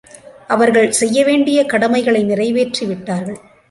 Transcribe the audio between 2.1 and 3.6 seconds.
நிறைவேற்றி விட்டார்கள்.